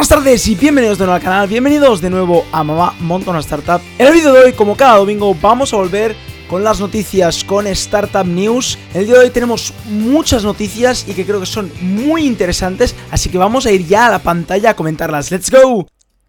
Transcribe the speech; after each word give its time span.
Buenas 0.00 0.08
tardes 0.16 0.48
y 0.48 0.54
bienvenidos 0.54 0.96
de 0.96 1.04
nuevo 1.04 1.16
al 1.16 1.22
canal, 1.22 1.46
bienvenidos 1.46 2.00
de 2.00 2.08
nuevo 2.08 2.46
a 2.52 2.64
Mamá 2.64 2.94
Monta 3.00 3.38
Startup. 3.40 3.82
En 3.98 4.06
el 4.06 4.14
vídeo 4.14 4.32
de 4.32 4.44
hoy, 4.44 4.52
como 4.54 4.74
cada 4.74 4.96
domingo, 4.96 5.34
vamos 5.34 5.74
a 5.74 5.76
volver 5.76 6.16
con 6.48 6.64
las 6.64 6.80
noticias 6.80 7.44
con 7.44 7.66
Startup 7.66 8.24
News. 8.24 8.78
En 8.94 9.02
el 9.02 9.06
día 9.06 9.16
de 9.16 9.24
hoy 9.24 9.30
tenemos 9.30 9.74
muchas 9.84 10.42
noticias 10.42 11.06
y 11.06 11.12
que 11.12 11.26
creo 11.26 11.38
que 11.38 11.44
son 11.44 11.70
muy 11.82 12.24
interesantes, 12.24 12.96
así 13.10 13.28
que 13.28 13.36
vamos 13.36 13.66
a 13.66 13.72
ir 13.72 13.86
ya 13.86 14.06
a 14.06 14.10
la 14.10 14.20
pantalla 14.20 14.70
a 14.70 14.74
comentarlas. 14.74 15.30
¡Let's 15.30 15.50
go! 15.50 15.86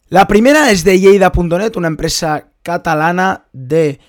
La 0.09 0.27
primera 0.27 0.69
es 0.69 0.83
de 0.83 0.99
Lleida.net, 0.99 1.77
una 1.77 1.87
empresa 1.87 2.49
catalana 2.63 3.45
de 3.53 4.01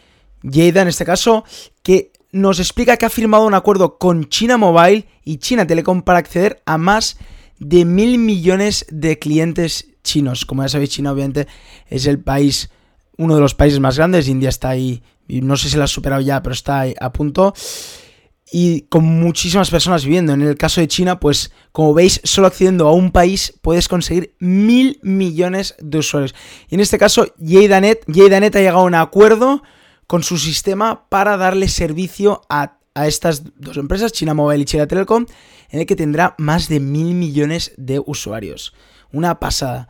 Lleida 0.42 0.82
en 0.82 0.88
este 0.88 1.04
caso, 1.04 1.44
que 1.84 2.10
nos 2.32 2.58
explica 2.58 2.96
que 2.96 3.06
ha 3.06 3.10
firmado 3.10 3.46
un 3.46 3.54
acuerdo 3.54 3.96
con 3.96 4.28
China 4.28 4.56
Mobile 4.56 5.06
y 5.22 5.36
China 5.36 5.64
Telecom 5.68 6.02
para 6.02 6.18
acceder 6.18 6.60
a 6.66 6.78
más 6.78 7.16
mil 7.84 8.18
millones 8.18 8.86
de 8.90 9.18
clientes 9.18 9.88
chinos. 10.02 10.44
Como 10.44 10.62
ya 10.62 10.68
sabéis, 10.68 10.90
China 10.90 11.12
obviamente 11.12 11.46
es 11.88 12.06
el 12.06 12.18
país, 12.20 12.70
uno 13.16 13.34
de 13.34 13.40
los 13.40 13.54
países 13.54 13.80
más 13.80 13.96
grandes. 13.96 14.28
India 14.28 14.48
está 14.48 14.70
ahí, 14.70 15.02
no 15.28 15.56
sé 15.56 15.68
si 15.68 15.76
lo 15.76 15.84
ha 15.84 15.88
superado 15.88 16.20
ya, 16.20 16.42
pero 16.42 16.54
está 16.54 16.80
ahí 16.80 16.94
a 17.00 17.12
punto. 17.12 17.54
Y 18.54 18.82
con 18.82 19.04
muchísimas 19.04 19.70
personas 19.70 20.04
viviendo. 20.04 20.34
En 20.34 20.42
el 20.42 20.58
caso 20.58 20.80
de 20.82 20.88
China, 20.88 21.18
pues 21.18 21.52
como 21.72 21.94
veis, 21.94 22.20
solo 22.22 22.48
accediendo 22.48 22.86
a 22.86 22.92
un 22.92 23.10
país 23.10 23.54
puedes 23.62 23.88
conseguir 23.88 24.34
mil 24.40 24.98
millones 25.02 25.74
de 25.78 25.98
usuarios. 25.98 26.34
Y 26.68 26.74
en 26.74 26.80
este 26.80 26.98
caso, 26.98 27.26
Yeidanet 27.38 28.04
ha 28.06 28.60
llegado 28.60 28.80
a 28.80 28.84
un 28.84 28.94
acuerdo 28.94 29.62
con 30.06 30.22
su 30.22 30.36
sistema 30.36 31.08
para 31.08 31.38
darle 31.38 31.68
servicio 31.68 32.42
a, 32.50 32.76
a 32.94 33.06
estas 33.06 33.42
dos 33.56 33.76
empresas, 33.76 34.12
China 34.12 34.34
Mobile 34.34 34.62
y 34.62 34.64
China 34.64 34.86
Telecom, 34.86 35.26
en 35.70 35.80
el 35.80 35.86
que 35.86 35.96
tendrá 35.96 36.34
más 36.38 36.68
de 36.68 36.80
mil 36.80 37.14
millones 37.14 37.72
de 37.76 38.00
usuarios. 38.04 38.74
Una 39.12 39.38
pasada. 39.38 39.88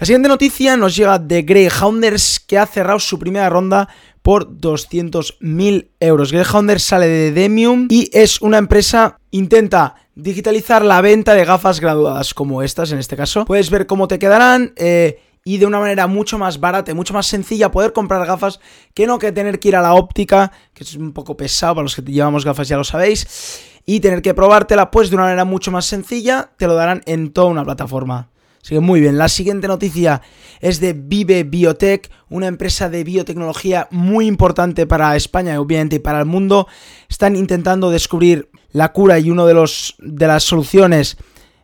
La 0.00 0.06
siguiente 0.06 0.28
noticia 0.28 0.76
nos 0.78 0.96
llega 0.96 1.18
de 1.18 1.42
Greyhounders 1.42 2.40
que 2.40 2.58
ha 2.58 2.66
cerrado 2.66 2.98
su 2.98 3.18
primera 3.18 3.50
ronda 3.50 3.88
por 4.22 4.48
200.000 4.56 5.90
euros. 6.00 6.32
Greyhounders 6.32 6.82
sale 6.82 7.06
de 7.06 7.32
Demium 7.32 7.88
y 7.90 8.08
es 8.12 8.40
una 8.40 8.58
empresa, 8.58 9.18
intenta 9.30 9.96
digitalizar 10.14 10.84
la 10.84 11.00
venta 11.00 11.34
de 11.34 11.44
gafas 11.44 11.80
graduadas 11.80 12.32
como 12.32 12.62
estas 12.62 12.92
en 12.92 12.98
este 12.98 13.16
caso. 13.16 13.44
Puedes 13.44 13.70
ver 13.70 13.86
cómo 13.86 14.08
te 14.08 14.18
quedarán. 14.18 14.72
Eh, 14.76 15.20
y 15.44 15.58
de 15.58 15.66
una 15.66 15.80
manera 15.80 16.06
mucho 16.06 16.38
más 16.38 16.60
barata 16.60 16.92
y 16.92 16.94
mucho 16.94 17.14
más 17.14 17.26
sencilla 17.26 17.70
poder 17.70 17.92
comprar 17.92 18.26
gafas 18.26 18.60
que 18.94 19.06
no 19.06 19.18
que 19.18 19.32
tener 19.32 19.58
que 19.58 19.68
ir 19.68 19.76
a 19.76 19.82
la 19.82 19.94
óptica, 19.94 20.52
que 20.72 20.84
es 20.84 20.94
un 20.94 21.12
poco 21.12 21.36
pesado 21.36 21.76
para 21.76 21.82
los 21.82 21.96
que 21.96 22.02
llevamos 22.02 22.44
gafas 22.44 22.68
ya 22.68 22.76
lo 22.76 22.84
sabéis 22.84 23.60
y 23.84 24.00
tener 24.00 24.22
que 24.22 24.34
probártela 24.34 24.90
pues 24.90 25.10
de 25.10 25.16
una 25.16 25.24
manera 25.24 25.44
mucho 25.44 25.70
más 25.70 25.86
sencilla, 25.86 26.50
te 26.56 26.66
lo 26.66 26.74
darán 26.74 27.02
en 27.06 27.32
toda 27.32 27.48
una 27.48 27.64
plataforma. 27.64 28.28
Así 28.62 28.76
que 28.76 28.80
muy 28.80 29.00
bien, 29.00 29.18
la 29.18 29.28
siguiente 29.28 29.66
noticia 29.66 30.22
es 30.60 30.78
de 30.78 30.92
Vive 30.92 31.42
Biotech, 31.42 32.08
una 32.28 32.46
empresa 32.46 32.88
de 32.88 33.02
biotecnología 33.02 33.88
muy 33.90 34.26
importante 34.26 34.86
para 34.86 35.16
España 35.16 35.54
y 35.54 35.56
obviamente 35.56 35.98
para 35.98 36.20
el 36.20 36.26
mundo. 36.26 36.68
Están 37.08 37.34
intentando 37.34 37.90
descubrir 37.90 38.50
la 38.70 38.92
cura 38.92 39.18
y 39.18 39.30
una 39.30 39.44
de, 39.46 39.68
de 39.98 40.26
las 40.28 40.44
soluciones 40.44 41.16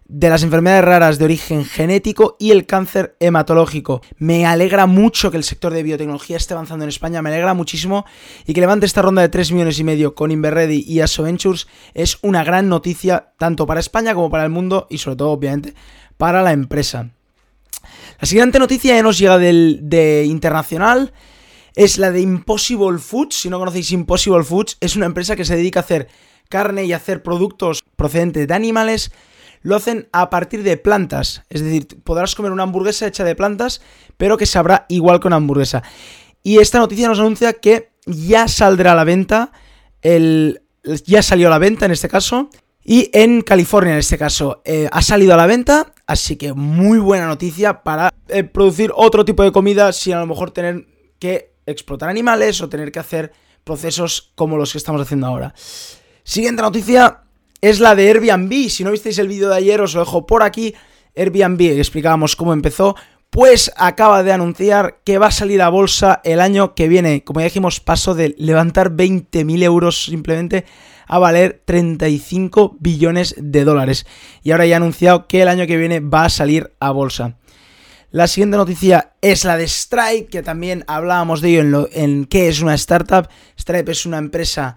de 0.09 0.31
las 0.31 0.43
enfermedades 0.43 0.85
raras 0.85 1.19
de 1.19 1.27
origen 1.27 1.67
genético 1.67 2.37
y 2.39 2.51
el 2.51 2.65
cáncer 2.65 3.15
hematológico. 3.21 4.01
Me 4.17 4.47
alegra 4.47 4.87
mucho 4.87 5.31
que 5.31 5.37
el 5.37 5.45
sector 5.45 5.73
de 5.73 5.83
biotecnología 5.83 6.39
esté 6.39 6.55
avanzando 6.55 6.85
en 6.85 6.89
España, 6.89 7.21
me 7.21 7.29
alegra 7.29 7.53
muchísimo 7.53 8.07
y 8.47 8.55
que 8.55 8.61
levante 8.61 8.87
esta 8.87 9.03
ronda 9.03 9.21
de 9.21 9.29
3 9.29 9.53
millones 9.53 9.79
y 9.79 9.85
medio 9.85 10.15
con 10.15 10.31
Inverready 10.31 10.83
y 10.87 11.01
Aso 11.01 11.25
Ventures 11.25 11.69
es 11.93 12.19
una 12.23 12.43
gran 12.43 12.71
noticia 12.71 13.33
tanto 13.37 13.67
para 13.67 13.81
España 13.81 14.15
como 14.15 14.31
para 14.31 14.45
el 14.45 14.51
mundo 14.51 14.87
y 14.89 14.97
sobre 14.97 15.17
todo 15.17 15.31
obviamente 15.31 15.75
para 16.17 16.43
la 16.43 16.53
empresa. 16.53 17.11
La 18.19 18.27
siguiente 18.27 18.59
noticia 18.59 18.97
ya 18.97 19.03
nos 19.03 19.19
llega 19.19 19.39
del, 19.39 19.81
de 19.83 20.25
internacional 20.25 21.13
es 21.77 21.99
la 21.99 22.11
de 22.11 22.21
Impossible 22.21 22.99
Foods. 22.99 23.37
Si 23.37 23.51
no 23.51 23.59
conocéis 23.59 23.93
Impossible 23.93 24.43
Foods, 24.43 24.79
es 24.81 24.97
una 24.97 25.07
empresa 25.07 25.37
que 25.37 25.45
se 25.45 25.55
dedica 25.55 25.81
a 25.81 25.83
hacer 25.85 26.09
carne 26.49 26.87
y 26.87 26.93
a 26.93 26.97
hacer 26.97 27.23
productos 27.23 27.85
procedentes 27.95 28.49
de 28.49 28.55
animales 28.55 29.13
lo 29.69 29.77
hacen 29.77 30.09
a 30.13 30.31
partir 30.31 30.63
de 30.63 30.79
plantas. 30.79 31.43
Es 31.51 31.63
decir, 31.63 31.87
podrás 32.03 32.35
comer 32.35 32.53
una 32.53 32.63
hamburguesa 32.63 33.07
hecha 33.07 33.23
de 33.23 33.35
plantas, 33.35 33.83
pero 34.17 34.39
que 34.39 34.47
sabrá 34.47 34.87
igual 34.89 35.21
que 35.21 35.27
una 35.27 35.37
hamburguesa. 35.37 35.83
Y 36.43 36.57
esta 36.57 36.79
noticia 36.79 37.07
nos 37.07 37.21
anuncia 37.21 37.53
que 37.53 37.91
ya 38.07 38.49
saldrá 38.49 38.93
a 38.93 38.95
la 38.95 39.05
venta, 39.05 39.53
el, 40.01 40.63
ya 41.05 41.23
salió 41.23 41.49
a 41.49 41.51
la 41.51 41.59
venta 41.59 41.85
en 41.85 41.93
este 41.93 42.09
caso, 42.09 42.49
y 42.83 43.11
en 43.13 43.43
California 43.43 43.93
en 43.93 43.99
este 43.99 44.17
caso 44.17 44.63
eh, 44.65 44.89
ha 44.91 45.03
salido 45.03 45.35
a 45.35 45.37
la 45.37 45.47
venta, 45.47 45.93
así 46.07 46.37
que 46.37 46.55
muy 46.55 46.99
buena 46.99 47.27
noticia 47.27 47.83
para 47.83 48.11
eh, 48.29 48.45
producir 48.45 48.91
otro 48.97 49.27
tipo 49.27 49.43
de 49.43 49.53
comida 49.53 49.93
sin 49.93 50.15
a 50.15 50.21
lo 50.21 50.27
mejor 50.27 50.51
tener 50.51 50.87
que 51.19 51.53
explotar 51.67 52.09
animales 52.09 52.63
o 52.63 52.71
tener 52.71 52.91
que 52.91 53.01
hacer 53.01 53.33
procesos 53.65 54.33
como 54.35 54.57
los 54.57 54.73
que 54.73 54.79
estamos 54.79 55.03
haciendo 55.03 55.27
ahora. 55.27 55.53
Siguiente 56.25 56.63
noticia, 56.63 57.25
es 57.61 57.81
la 57.81 57.95
de 57.95 58.09
Airbnb. 58.09 58.69
Si 58.69 58.85
no 58.85 58.91
visteis 58.91 59.19
el 59.19 59.29
vídeo 59.29 59.49
de 59.49 59.57
ayer, 59.57 59.81
os 59.81 59.95
lo 59.95 60.01
dejo 60.01 60.27
por 60.27 60.43
aquí. 60.43 60.75
Airbnb, 61.17 61.61
explicábamos 61.79 62.37
cómo 62.37 62.53
empezó, 62.53 62.95
pues 63.31 63.73
acaba 63.77 64.23
de 64.23 64.33
anunciar 64.33 65.01
que 65.05 65.19
va 65.19 65.27
a 65.27 65.33
salir 65.33 65.63
a 65.63 65.69
bolsa 65.69 66.21
el 66.25 66.41
año 66.41 66.75
que 66.75 66.89
viene. 66.89 67.25
Como 67.25 67.41
ya 67.41 67.45
dijimos, 67.45 67.81
paso 67.81 68.15
de 68.15 68.35
levantar 68.39 68.91
20.000 68.93 69.63
euros 69.63 70.05
simplemente 70.05 70.65
a 71.07 71.19
valer 71.19 71.63
35 71.65 72.77
billones 72.79 73.35
de 73.39 73.65
dólares. 73.65 74.07
Y 74.43 74.53
ahora 74.53 74.67
ya 74.67 74.77
ha 74.77 74.79
anunciado 74.79 75.27
que 75.27 75.43
el 75.43 75.49
año 75.49 75.67
que 75.67 75.77
viene 75.77 76.01
va 76.01 76.27
a 76.27 76.31
salir 76.31 76.75
a 76.81 76.91
bolsa. 76.91 77.37
La 78.11 78.27
siguiente 78.27 78.57
noticia 78.57 79.13
es 79.21 79.45
la 79.45 79.57
de 79.57 79.69
Stripe, 79.69 80.29
que 80.31 80.43
también 80.43 80.85
hablábamos 80.87 81.43
de 81.43 81.51
ello 81.51 81.61
en, 81.61 81.71
lo, 81.71 81.89
en 81.93 82.25
qué 82.25 82.49
es 82.49 82.63
una 82.63 82.75
startup. 82.75 83.29
Stripe 83.59 83.93
es 83.93 84.07
una 84.07 84.17
empresa 84.17 84.77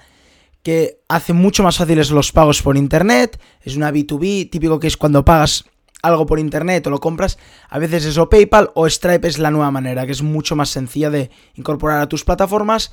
que 0.64 1.00
hace 1.08 1.34
mucho 1.34 1.64
más 1.64 1.78
fáciles 1.78 2.12
los 2.12 2.32
pagos 2.32 2.62
por 2.62 2.78
internet. 2.78 3.40
Es 3.62 3.76
una 3.76 3.92
B2B, 3.92 4.50
típico 4.50 4.80
que 4.80 4.88
es 4.88 4.98
cuando 4.98 5.26
pagas 5.26 5.66
algo 6.02 6.26
por 6.26 6.40
internet 6.40 6.86
o 6.88 6.90
lo 6.90 7.00
compras, 7.00 7.38
a 7.70 7.80
veces 7.80 8.06
es 8.06 8.20
PayPal 8.30 8.72
o 8.74 8.90
Stripe 8.90 9.28
es 9.28 9.38
la 9.38 9.52
nueva 9.52 9.72
manera, 9.72 10.06
que 10.06 10.12
es 10.12 10.22
mucho 10.22 10.56
más 10.56 10.70
sencilla 10.70 11.10
de 11.10 11.30
incorporar 11.56 12.02
a 12.02 12.10
tus 12.10 12.24
plataformas 12.24 12.92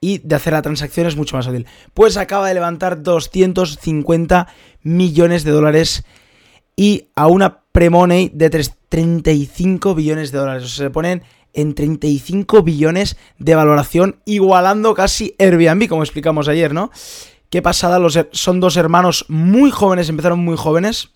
y 0.00 0.18
de 0.18 0.34
hacer 0.34 0.52
la 0.52 0.62
transacción 0.62 1.06
es 1.06 1.16
mucho 1.16 1.36
más 1.36 1.46
fácil. 1.46 1.66
Pues 1.94 2.16
acaba 2.16 2.48
de 2.48 2.54
levantar 2.54 3.02
250 3.02 4.48
millones 4.82 5.44
de 5.44 5.50
dólares 5.50 6.04
y 6.76 7.08
a 7.16 7.26
una 7.26 7.62
pre-money 7.72 8.30
de 8.32 8.50
35 8.50 9.94
billones 9.94 10.30
de 10.30 10.38
dólares. 10.38 10.64
O 10.64 10.68
sea, 10.68 10.86
se 10.86 10.90
ponen 10.90 11.22
en 11.52 11.74
35 11.74 12.62
billones 12.62 13.16
de 13.38 13.54
valoración, 13.54 14.20
igualando 14.24 14.94
casi 14.94 15.34
Airbnb, 15.38 15.88
como 15.88 16.02
explicamos 16.02 16.48
ayer, 16.48 16.74
¿no? 16.74 16.90
Qué 17.50 17.62
pasada, 17.62 17.98
los, 17.98 18.18
son 18.32 18.60
dos 18.60 18.76
hermanos 18.76 19.24
muy 19.28 19.70
jóvenes, 19.70 20.08
empezaron 20.08 20.40
muy 20.40 20.56
jóvenes. 20.56 21.10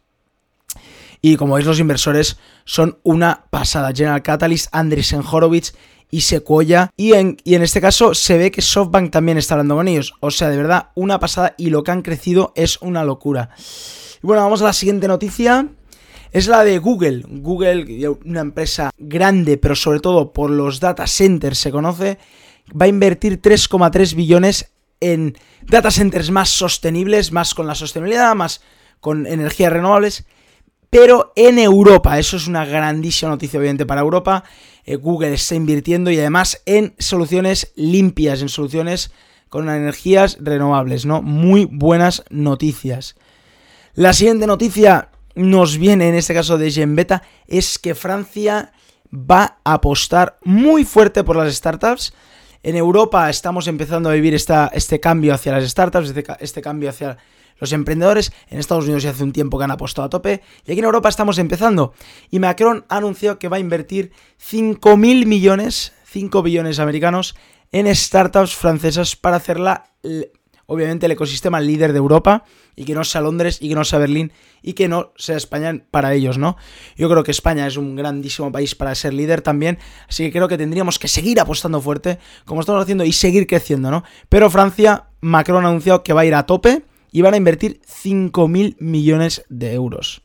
Y 1.21 1.37
como 1.37 1.55
veis, 1.55 1.67
los 1.67 1.79
inversores 1.79 2.39
son 2.65 2.99
una 3.03 3.45
pasada. 3.51 3.93
General 3.95 4.23
Catalyst, 4.23 4.69
Andreessen 4.73 5.23
Horowitz 5.31 5.75
y 6.11 6.23
Sequoia. 6.23 6.91
Y 6.97 7.13
en, 7.13 7.37
y 7.45 7.55
en 7.55 7.63
este 7.63 7.81
caso 7.81 8.15
se 8.15 8.39
ve 8.39 8.51
que 8.51 8.63
SoftBank 8.63 9.13
también 9.13 9.39
está 9.39 9.55
hablando 9.55 9.77
con 9.77 9.89
ellos. 9.89 10.15
O 10.21 10.31
sea, 10.31 10.49
de 10.49 10.57
verdad, 10.57 10.89
una 10.95 11.21
pasada. 11.21 11.55
Y 11.59 11.71
lo 11.71 11.85
que 11.85 11.93
han 11.93 12.03
crecido 12.03 12.53
es 12.57 12.81
una 12.81 13.05
locura. 13.05 13.51
Y 14.23 14.27
bueno, 14.27 14.43
vamos 14.43 14.63
a 14.63 14.67
la 14.67 14.73
siguiente 14.73 15.07
noticia 15.07 15.69
es 16.33 16.49
la 16.49 16.65
de 16.65 16.79
Google. 16.79 17.25
Google, 17.29 18.09
una 18.25 18.41
empresa 18.41 18.91
grande, 18.97 19.59
pero 19.59 19.77
sobre 19.77 20.01
todo 20.01 20.33
por 20.33 20.51
los 20.51 20.81
data 20.81 21.07
centers 21.07 21.59
se 21.59 21.71
conoce, 21.71 22.19
va 22.71 22.87
a 22.87 22.89
invertir 22.89 23.41
3,3 23.41 24.15
billones 24.15 24.73
en 25.01 25.37
data 25.63 25.91
centers 25.91 26.31
más 26.31 26.49
sostenibles, 26.49 27.33
más 27.33 27.55
con 27.55 27.67
la 27.67 27.75
sostenibilidad, 27.75 28.35
más 28.35 28.63
con 29.01 29.27
energías 29.27 29.73
renovables, 29.73 30.25
pero 30.89 31.33
en 31.37 31.59
Europa. 31.59 32.19
Eso 32.19 32.37
es 32.37 32.47
una 32.47 32.65
grandísima 32.65 33.31
noticia, 33.31 33.59
obviamente, 33.59 33.85
para 33.85 34.01
Europa. 34.01 34.45
Eh, 34.85 34.97
Google 34.97 35.35
está 35.35 35.55
invirtiendo 35.55 36.11
y 36.11 36.19
además 36.19 36.63
en 36.65 36.95
soluciones 36.99 37.73
limpias, 37.77 38.41
en 38.41 38.49
soluciones 38.49 39.13
con 39.51 39.69
energías 39.69 40.39
renovables, 40.41 41.05
¿no? 41.05 41.21
Muy 41.21 41.67
buenas 41.67 42.25
noticias. 42.31 43.17
La 43.95 44.15
siguiente 44.15 44.47
noticia 44.47 45.11
nos 45.35 45.79
viene 45.79 46.09
en 46.09 46.15
este 46.15 46.35
caso 46.35 46.59
de 46.59 46.71
Genbeta 46.71 47.23
es 47.47 47.79
que 47.79 47.95
Francia 47.95 48.73
va 49.13 49.59
a 49.65 49.75
apostar 49.75 50.39
muy 50.45 50.85
fuerte 50.85 51.25
por 51.25 51.37
las 51.37 51.55
startups. 51.55 52.15
En 52.63 52.77
Europa 52.77 53.29
estamos 53.29 53.67
empezando 53.67 54.09
a 54.09 54.13
vivir 54.13 54.35
esta, 54.35 54.71
este 54.73 55.01
cambio 55.01 55.35
hacia 55.35 55.53
las 55.53 55.69
startups, 55.69 56.09
este, 56.09 56.25
este, 56.41 56.63
cambio 56.63 56.91
hacia 56.91 57.19
los 57.59 57.73
emprendedores. 57.73 58.33
En 58.49 58.59
Estados 58.59 58.85
Unidos 58.85 59.03
ya 59.03 59.11
hace 59.11 59.25
un 59.25 59.33
tiempo 59.33 59.59
que 59.59 59.65
han 59.65 59.71
apostado 59.71 60.07
a 60.07 60.11
tope. 60.11 60.43
Y 60.65 60.73
aquí 60.73 60.79
en 60.79 60.85
Europa 60.85 61.09
estamos 61.09 61.39
empezando. 61.39 61.93
Y 62.31 62.39
Macron 62.39 62.85
ha 62.89 62.99
anunciado 62.99 63.39
que 63.39 63.49
va 63.49 63.57
a 63.57 63.61
invertir 63.61 64.13
5.000 64.41 65.27
millones, 65.27 65.93
5 66.07 66.43
billones 66.43 66.79
americanos, 66.79 67.35
en 67.73 67.93
startups 67.95 68.55
francesas 68.55 69.17
para 69.17 69.37
hacerla 69.37 69.85
obviamente 70.67 71.07
el 71.07 71.13
ecosistema 71.13 71.61
líder 71.61 71.93
de 71.93 71.99
Europa 71.99 72.45
y 72.77 72.85
que 72.85 72.95
no 72.95 73.05
sea 73.05 73.21
Londres 73.21 73.59
y 73.61 73.69
que 73.69 73.75
no 73.75 73.85
sea 73.85 73.99
Berlín 73.99 74.33
y 74.63 74.73
que 74.73 74.89
no 74.89 75.13
sea 75.17 75.37
España 75.37 75.85
para 75.91 76.15
ellos, 76.15 76.39
¿no? 76.39 76.57
Yo 76.97 77.09
creo 77.09 77.25
que 77.25 77.31
España 77.31 77.67
es 77.67 77.77
un 77.77 77.97
grandísimo 77.97 78.51
país 78.53 78.75
para 78.75 78.95
ser 78.95 79.15
líder 79.15 79.43
también, 79.43 79.79
así 80.09 80.25
que 80.25 80.33
creo 80.33 80.49
que 80.49 80.59
tendríamos 80.59 80.99
que 80.99 81.09
seguir 81.09 81.41
apostando 81.41 81.81
fuerte 81.81 82.19
como 82.45 82.61
estamos 82.61 82.83
haciendo 82.83 83.05
y 83.05 83.13
seguir 83.13 83.47
creciendo, 83.47 83.91
¿no? 83.91 84.05
Pero 84.29 84.51
Francia, 84.51 85.07
Macron 85.21 85.65
ha 85.65 85.69
anunciado 85.69 86.03
que 86.03 86.13
va 86.13 86.23
a 86.23 86.27
ir 86.27 86.35
a 86.35 86.47
tope 86.47 86.85
y 87.11 87.21
van 87.23 87.35
a 87.35 87.37
invertir 87.37 87.81
5.000 87.87 88.77
millones 88.79 89.45
de 89.49 89.75
euros. 89.75 90.23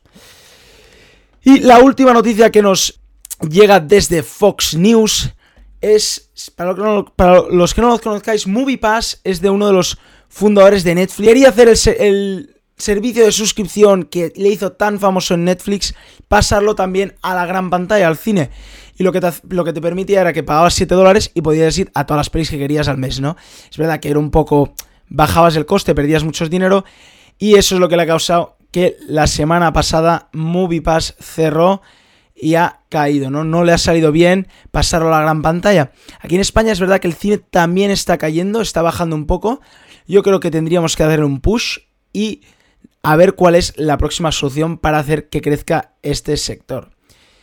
Y 1.44 1.60
la 1.60 1.78
última 1.78 2.12
noticia 2.12 2.50
que 2.50 2.62
nos 2.62 3.00
llega 3.40 3.78
desde 3.78 4.22
Fox 4.22 4.74
News 4.74 5.32
es, 5.80 6.30
para, 6.56 6.72
los 6.72 7.74
que 7.74 7.80
no 7.80 7.88
los 7.88 8.00
conozcáis, 8.00 8.46
MoviePass 8.46 9.20
es 9.22 9.40
de 9.40 9.50
uno 9.50 9.66
de 9.66 9.72
los 9.72 9.98
fundadores 10.28 10.84
de 10.84 10.94
Netflix. 10.94 11.28
Quería 11.28 11.48
hacer 11.48 11.68
el, 11.98 12.54
servicio 12.76 13.24
de 13.24 13.32
suscripción 13.32 14.04
que 14.04 14.32
le 14.36 14.50
hizo 14.50 14.70
tan 14.70 15.00
famoso 15.00 15.34
en 15.34 15.44
Netflix, 15.44 15.94
pasarlo 16.28 16.76
también 16.76 17.16
a 17.22 17.34
la 17.34 17.44
gran 17.44 17.70
pantalla, 17.70 18.06
al 18.06 18.16
cine. 18.16 18.50
Y 18.96 19.02
lo 19.02 19.10
que 19.10 19.20
te, 19.20 19.32
lo 19.48 19.64
que 19.64 19.72
te 19.72 19.80
permitía 19.80 20.20
era 20.20 20.32
que 20.32 20.44
pagabas 20.44 20.74
7 20.74 20.94
dólares 20.94 21.32
y 21.34 21.42
podías 21.42 21.76
ir 21.76 21.90
a 21.94 22.06
todas 22.06 22.20
las 22.20 22.30
pelis 22.30 22.50
que 22.50 22.58
querías 22.58 22.86
al 22.86 22.96
mes, 22.96 23.20
¿no? 23.20 23.36
Es 23.68 23.76
verdad 23.76 24.00
que 24.00 24.10
era 24.10 24.18
un 24.18 24.30
poco... 24.30 24.74
Bajabas 25.10 25.56
el 25.56 25.64
coste, 25.64 25.94
perdías 25.94 26.22
mucho 26.22 26.46
dinero 26.50 26.84
y 27.38 27.54
eso 27.54 27.76
es 27.76 27.80
lo 27.80 27.88
que 27.88 27.96
le 27.96 28.02
ha 28.02 28.06
causado 28.06 28.58
que 28.70 28.96
la 29.06 29.26
semana 29.26 29.72
pasada 29.72 30.28
MoviePass 30.32 31.16
cerró 31.18 31.82
y 32.34 32.54
ha 32.54 32.80
caído, 32.88 33.30
¿no? 33.30 33.44
No 33.44 33.64
le 33.64 33.72
ha 33.72 33.78
salido 33.78 34.12
bien 34.12 34.48
pasarlo 34.70 35.08
a 35.08 35.18
la 35.18 35.22
gran 35.22 35.42
pantalla. 35.42 35.92
Aquí 36.20 36.36
en 36.36 36.40
España 36.40 36.72
es 36.72 36.80
verdad 36.80 37.00
que 37.00 37.08
el 37.08 37.14
cine 37.14 37.38
también 37.38 37.90
está 37.90 38.18
cayendo, 38.18 38.60
está 38.60 38.82
bajando 38.82 39.16
un 39.16 39.26
poco. 39.26 39.60
Yo 40.08 40.22
creo 40.22 40.40
que 40.40 40.50
tendríamos 40.50 40.96
que 40.96 41.04
hacer 41.04 41.22
un 41.22 41.40
push 41.40 41.78
y 42.12 42.40
a 43.02 43.14
ver 43.14 43.34
cuál 43.34 43.54
es 43.54 43.74
la 43.76 43.98
próxima 43.98 44.32
solución 44.32 44.78
para 44.78 44.98
hacer 44.98 45.28
que 45.28 45.42
crezca 45.42 45.92
este 46.02 46.36
sector. 46.36 46.90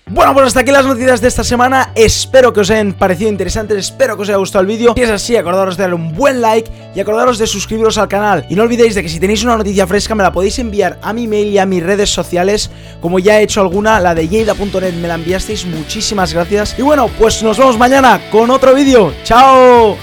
Bueno, 0.08 0.34
pues 0.34 0.46
hasta 0.46 0.60
aquí 0.60 0.72
las 0.72 0.86
noticias 0.86 1.20
de 1.20 1.28
esta 1.28 1.44
semana. 1.44 1.92
Espero 1.96 2.54
que 2.54 2.60
os 2.60 2.70
hayan 2.70 2.94
parecido 2.94 3.30
interesantes, 3.30 3.78
espero 3.78 4.16
que 4.16 4.22
os 4.22 4.30
haya 4.30 4.38
gustado 4.38 4.62
el 4.62 4.68
vídeo. 4.68 4.94
Si 4.96 5.02
es 5.02 5.10
así, 5.10 5.36
acordaros 5.36 5.78
de 5.78 5.84
darle 5.84 5.96
un 5.96 6.14
buen 6.14 6.42
like 6.42 6.70
y 6.96 7.00
acordaros 7.00 7.40
de 7.40 7.48
suscribiros 7.48 7.98
al 7.98 8.08
canal. 8.08 8.46
Y 8.48 8.56
no 8.56 8.64
olvidéis 8.64 8.94
de 8.94 9.02
que 9.02 9.10
si 9.10 9.20
tenéis 9.20 9.44
una 9.44 9.58
noticia 9.58 9.88
fresca 9.88 10.14
me 10.14 10.22
la 10.22 10.32
podéis 10.32 10.60
enviar 10.60 11.00
a 11.02 11.12
mi 11.12 11.28
mail 11.28 11.48
y 11.48 11.58
a 11.58 11.66
mis 11.66 11.82
redes 11.82 12.12
sociales, 12.12 12.70
como 13.02 13.18
ya 13.18 13.40
he 13.40 13.44
hecho 13.44 13.62
alguna, 13.62 14.00
la 14.00 14.14
de 14.14 14.28
yeida.net 14.28 14.94
me 14.94 15.08
la 15.08 15.16
enviasteis. 15.16 15.66
Muchísimas 15.66 16.34
gracias. 16.34 16.78
Y 16.78 16.84
bueno, 16.84 17.10
pues 17.18 17.42
nos 17.42 17.58
vemos 17.58 17.78
mañana 17.78 18.22
con 18.32 18.52
otro 18.52 18.76
vídeo. 18.76 19.12
¡Chao! 19.24 19.98